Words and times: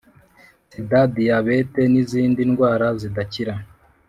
Sida 0.69 1.01
diyabete 1.15 1.81
nizindi 1.91 2.41
n’indwara 2.43 2.87
zidakira 2.99 3.53